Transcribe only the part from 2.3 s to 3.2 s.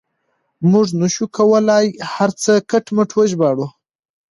څه کټ مټ